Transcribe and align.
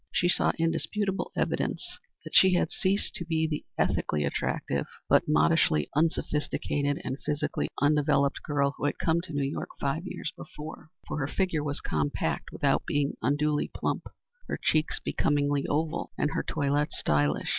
She 0.11 0.29
saw 0.29 0.51
indisputable 0.57 1.29
evidence 1.35 1.99
that 2.23 2.33
she 2.33 2.55
had 2.55 2.71
ceased 2.71 3.13
to 3.13 3.23
be 3.23 3.45
the 3.47 3.63
ethically 3.77 4.25
attractive, 4.25 4.87
but 5.07 5.27
modishly 5.27 5.89
unsophisticated 5.95 6.99
and 7.03 7.19
physically 7.23 7.69
undeveloped 7.79 8.41
girl, 8.41 8.73
who 8.79 8.85
had 8.85 8.97
come 8.97 9.21
to 9.21 9.31
New 9.31 9.43
York 9.47 9.69
five 9.79 10.07
years 10.07 10.33
before, 10.35 10.89
for 11.07 11.19
her 11.19 11.27
figure 11.27 11.63
was 11.63 11.81
compact 11.81 12.51
without 12.51 12.83
being 12.87 13.13
unduly 13.21 13.69
plump, 13.71 14.07
her 14.47 14.57
cheeks 14.59 14.97
becomingly 14.99 15.67
oval, 15.67 16.09
and 16.17 16.31
her 16.31 16.41
toilette 16.41 16.91
stylish. 16.91 17.49